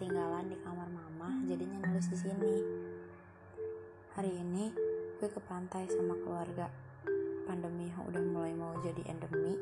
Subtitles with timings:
[0.00, 2.56] ketinggalan di kamar mama jadinya nulis di sini.
[4.16, 4.72] Hari ini
[5.20, 6.72] gue ke pantai sama keluarga.
[7.44, 9.60] Pandemi yang udah mulai mau jadi endemi.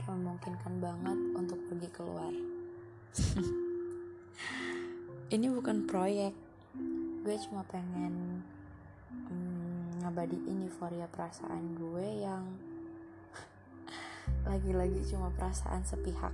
[0.00, 2.32] Kayak memungkinkan banget untuk pergi keluar.
[5.36, 6.32] Ini bukan proyek.
[7.20, 8.40] Gue cuma pengen
[9.12, 12.56] hmm, ngabadiin euforia perasaan gue yang
[14.48, 16.32] lagi-lagi cuma perasaan sepihak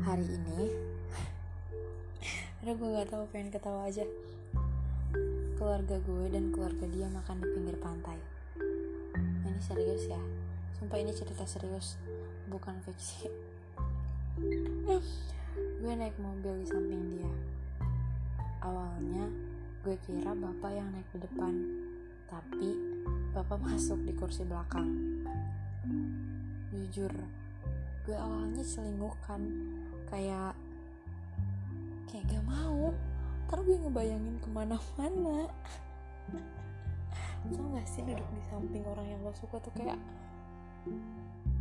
[0.00, 0.72] hari ini.
[2.64, 4.04] Ada gue gak tahu pengen ketawa aja.
[5.60, 8.16] Keluarga gue dan keluarga dia makan di pinggir pantai.
[9.44, 10.20] Ini serius ya?
[10.80, 12.00] Sumpah ini cerita serius
[12.48, 13.28] bukan fiksi.
[15.80, 17.32] Gue naik mobil di samping dia.
[18.64, 19.28] Awalnya
[19.84, 21.54] gue kira bapak yang naik di depan.
[22.24, 22.68] Tapi
[23.36, 24.88] bapak masuk di kursi belakang.
[26.72, 27.12] Jujur
[28.10, 29.38] gue awalnya selingkuhkan
[30.10, 30.52] kayak
[32.10, 32.90] kayak gak mau.
[33.46, 35.46] Ntar gue ngebayangin ke mana-mana.
[37.54, 39.98] Tau gak sih duduk di samping orang yang lo suka tuh kayak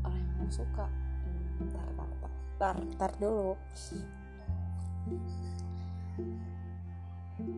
[0.03, 0.85] orang yang lo suka.
[0.89, 3.53] Hmm, tar tar tar tar, tar dulu.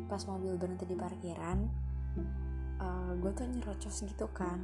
[0.05, 1.58] Pas mobil berhenti di parkiran
[2.78, 4.59] uh, gue tuh nyerocos gitu kan.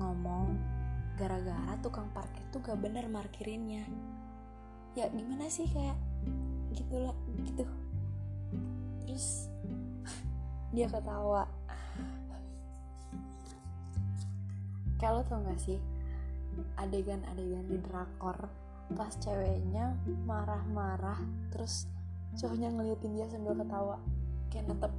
[0.00, 0.56] Ngomong
[1.16, 3.88] gara-gara tukang parkir tuh gak bener markirinnya
[4.96, 5.92] ya gimana sih kayak
[6.72, 7.12] gitu lah
[7.44, 7.68] gitu.
[9.04, 9.52] Terus
[10.74, 11.44] dia ketawa.
[14.96, 15.76] Kayak lo tau gak sih
[16.80, 18.48] adegan-adegan di drakor
[18.96, 19.92] pas ceweknya
[20.24, 21.20] marah-marah
[21.52, 21.84] terus
[22.40, 24.00] cowoknya ngeliatin dia sambil ketawa.
[24.48, 24.92] Kayak netep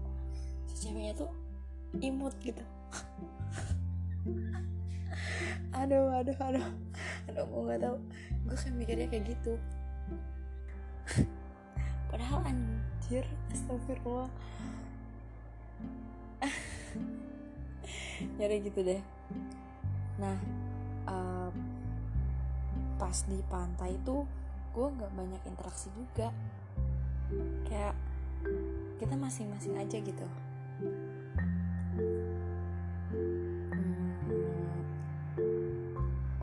[0.70, 1.34] si ceweknya tuh
[1.98, 2.62] imut gitu.
[5.74, 6.68] Aduh aduh aduh.
[7.26, 7.98] Aduh gue nggak tahu
[8.48, 9.58] gue kayak mikirnya kayak gitu
[12.12, 13.24] padahal anjir
[13.54, 14.30] astagfirullah.
[18.40, 19.02] Jadi gitu deh.
[20.22, 20.38] Nah
[21.08, 21.52] uh,
[22.98, 24.26] pas di pantai tuh
[24.74, 26.34] gue nggak banyak interaksi juga.
[27.68, 27.96] Kayak
[28.98, 30.28] kita masing-masing aja gitu.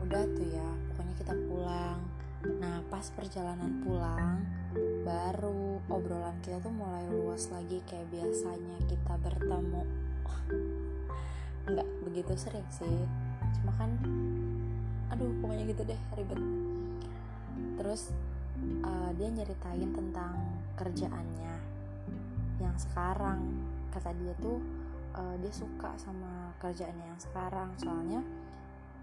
[0.05, 1.99] Udah tuh ya pokoknya kita pulang.
[2.61, 4.54] Nah pas perjalanan pulang
[5.05, 9.83] baru obrolan kita tuh mulai luas lagi kayak biasanya kita bertemu.
[11.71, 13.07] Nggak begitu sering sih.
[13.61, 13.95] Cuma kan
[15.13, 16.41] aduh pokoknya gitu deh ribet.
[17.79, 18.11] Terus
[18.83, 20.35] uh, dia nyeritain tentang
[20.75, 21.55] kerjaannya
[22.59, 23.39] yang sekarang.
[23.95, 24.59] Kata dia tuh
[25.15, 27.71] uh, dia suka sama kerjaannya yang sekarang.
[27.79, 28.19] Soalnya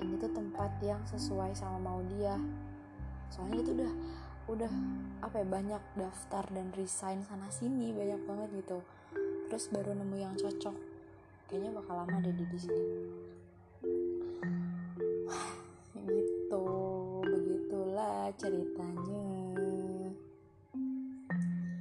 [0.03, 2.37] ini tuh tempat yang sesuai sama mau dia.
[3.33, 3.93] Soalnya itu udah
[4.51, 4.73] udah
[5.23, 8.79] apa ya banyak daftar dan resign sana sini banyak banget gitu.
[9.47, 10.75] Terus baru nemu yang cocok.
[11.47, 12.85] Kayaknya bakal lama deh di sini.
[16.03, 16.65] Gitu
[17.23, 19.27] begitulah ceritanya.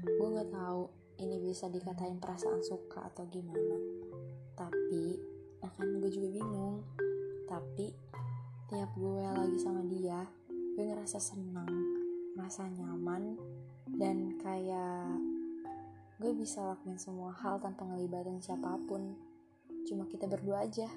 [0.06, 0.82] Gue nggak tahu
[1.18, 3.78] ini bisa dikatain perasaan suka atau gimana.
[4.54, 5.18] Tapi
[5.66, 6.86] akan gue juga bingung.
[7.50, 7.90] Tapi
[8.72, 10.24] tiap gue lagi sama dia
[10.72, 11.91] gue ngerasa senang
[12.42, 13.38] merasa nyaman
[14.02, 15.14] dan kayak
[16.18, 19.14] gue bisa lakuin semua hal tanpa ngelibatin siapa pun.
[19.86, 20.90] Cuma kita berdua aja.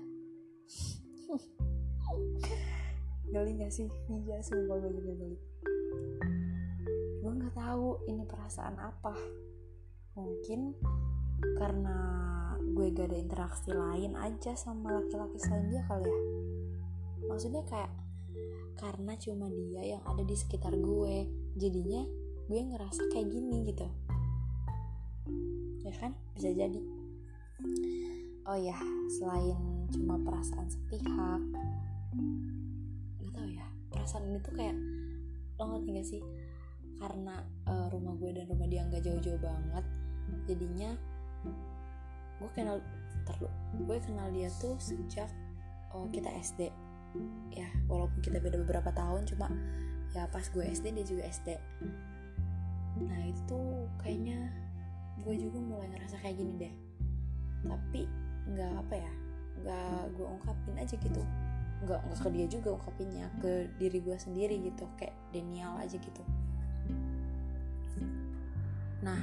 [3.29, 3.93] Geli gak sih?
[4.09, 5.37] Iya sumpah gue juga geli.
[7.21, 9.13] Gue nggak tahu ini perasaan apa.
[10.17, 10.73] Mungkin
[11.61, 11.99] karena
[12.73, 16.21] gue gak ada interaksi lain aja sama laki-laki selain dia kali ya.
[17.29, 17.93] Maksudnya kayak
[18.75, 21.27] karena cuma dia yang ada di sekitar gue.
[21.59, 22.03] Jadinya
[22.51, 23.87] gue ngerasa kayak gini gitu.
[25.87, 26.13] Ya kan?
[26.35, 26.81] Bisa jadi.
[28.45, 28.77] Oh ya
[29.09, 31.43] selain cuma perasaan sepihak
[33.21, 33.67] nggak tahu ya.
[33.89, 34.77] Perasaan ini tuh kayak
[35.57, 36.23] lo ngerti gak sih?
[37.01, 39.85] Karena uh, rumah gue dan rumah dia nggak jauh-jauh banget
[40.49, 40.91] jadinya
[42.41, 42.81] gue kenal
[43.25, 43.49] terlalu
[43.85, 45.29] gue kenal dia tuh sejak
[45.95, 46.69] oh, kita SD
[47.55, 49.51] ya walaupun kita beda beberapa tahun cuma
[50.15, 51.49] ya pas gue SD dia juga SD
[52.95, 53.61] nah itu
[53.99, 54.55] kayaknya
[55.25, 56.75] gue juga mulai ngerasa kayak gini deh.
[57.65, 58.03] Tapi
[58.45, 59.13] nggak apa ya
[59.65, 61.23] nggak gue ungkapin aja gitu.
[61.87, 66.23] Nggak nggak ke dia juga ungkapinnya ke diri gue sendiri gitu kayak denial aja gitu.
[69.01, 69.21] Nah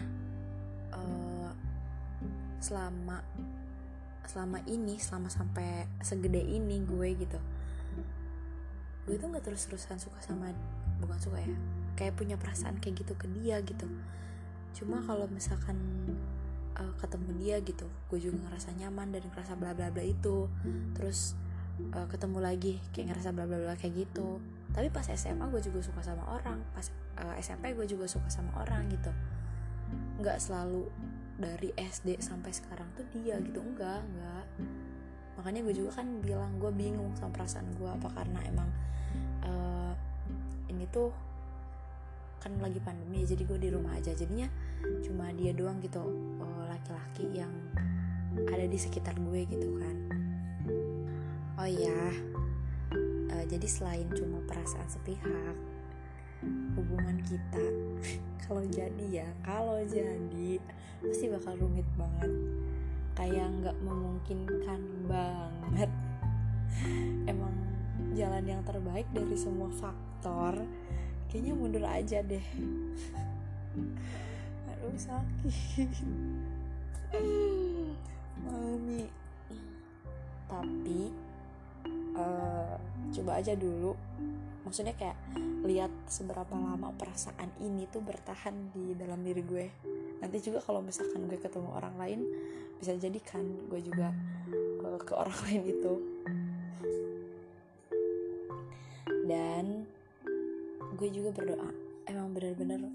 [0.96, 1.52] uh,
[2.58, 3.20] selama
[4.26, 7.40] selama ini selama sampai segede ini gue gitu
[9.12, 10.56] gue tuh nggak terus terusan suka sama
[11.04, 11.52] bukan suka ya
[12.00, 13.84] kayak punya perasaan kayak gitu ke dia gitu.
[14.72, 15.76] Cuma kalau misalkan
[16.80, 20.48] uh, ketemu dia gitu gue juga ngerasa nyaman dan ngerasa bla bla bla itu.
[20.96, 21.36] Terus
[21.92, 24.40] uh, ketemu lagi kayak ngerasa bla bla bla kayak gitu.
[24.72, 26.88] Tapi pas SMA gue juga suka sama orang pas
[27.20, 29.12] uh, SMP gue juga suka sama orang gitu.
[30.24, 30.88] Nggak selalu
[31.36, 34.46] dari SD sampai sekarang tuh dia gitu enggak enggak
[35.42, 38.70] makanya gue juga kan bilang gue bingung sama perasaan gue apa karena emang
[39.42, 39.94] uh,
[40.70, 41.10] ini tuh
[42.38, 44.14] kan lagi pandemi jadi gue di rumah aja.
[44.14, 44.46] Jadinya
[45.02, 45.98] cuma dia doang gitu
[46.70, 47.54] laki-laki uh, yang
[48.54, 49.98] ada di sekitar gue gitu kan.
[51.58, 52.14] Oh ya
[53.34, 55.58] uh, jadi selain cuma perasaan sepihak
[56.78, 57.66] hubungan kita
[58.46, 60.62] kalau jadi ya kalau jadi
[61.02, 62.30] pasti bakal rumit banget
[63.16, 65.92] kayak nggak memungkinkan banget.
[67.28, 67.54] Emang
[68.16, 70.64] jalan yang terbaik dari semua faktor
[71.32, 72.44] kayaknya mundur aja deh.
[74.68, 75.92] Aduh sakit.
[78.44, 79.08] Mami.
[80.52, 81.31] Tapi
[82.16, 82.76] uh,
[83.12, 83.96] coba aja dulu.
[84.62, 85.18] Maksudnya kayak
[85.66, 89.68] lihat seberapa lama perasaan ini tuh bertahan di dalam diri gue.
[90.22, 92.20] Nanti juga kalau misalkan gue ketemu orang lain
[92.78, 94.14] bisa jadi kan gue juga
[94.86, 95.94] uh, ke orang lain itu.
[99.26, 99.66] Dan
[100.98, 101.70] gue juga berdoa.
[102.06, 102.92] Emang bener-bener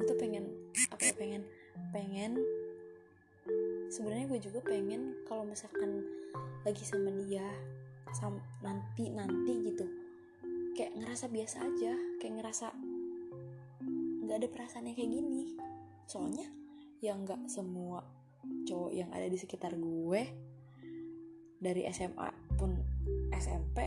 [0.00, 0.48] gue tuh pengen
[0.88, 1.42] apa ya pengen
[1.92, 2.40] pengen
[3.92, 6.08] sebenarnya gue juga pengen kalau misalkan
[6.64, 7.44] lagi sama dia
[8.16, 9.86] sam nanti nanti gitu.
[10.74, 11.92] Kayak ngerasa biasa aja
[12.22, 12.66] kayak ngerasa
[14.26, 15.42] nggak ada perasaan yang kayak gini.
[16.06, 16.46] Soalnya
[17.00, 18.04] ya nggak semua
[18.66, 20.22] cowok yang ada di sekitar gue
[21.60, 22.72] dari SMA pun
[23.36, 23.84] SMP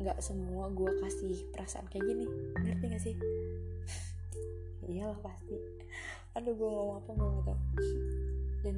[0.00, 2.26] nggak semua gue kasih perasaan kayak gini.
[2.58, 3.16] Ngerti gak sih?
[4.90, 5.56] Iyalah pasti.
[6.34, 7.54] Aduh gue ngomong apa gue gitu
[8.64, 8.76] dan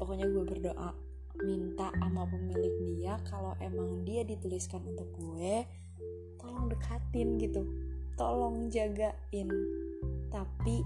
[0.00, 0.90] pokoknya gue berdoa
[1.38, 5.64] minta sama pemilik dia kalau emang dia dituliskan untuk gue
[6.36, 7.62] tolong dekatin gitu.
[8.18, 9.48] Tolong jagain.
[10.28, 10.84] Tapi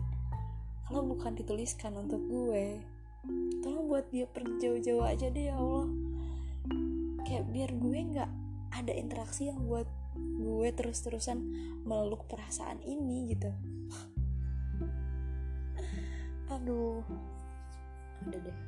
[0.87, 2.79] kalau bukan dituliskan untuk gue
[3.65, 5.89] tolong buat dia pergi jauh-jauh aja deh ya Allah.
[7.25, 8.31] Kayak biar gue nggak
[8.77, 11.39] ada interaksi yang buat gue terus-terusan
[11.89, 13.51] meluk perasaan ini gitu.
[16.55, 17.03] Aduh.
[18.25, 18.59] Udah deh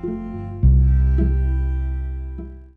[0.00, 1.47] Música